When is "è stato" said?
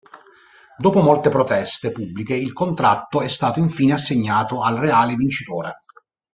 3.21-3.59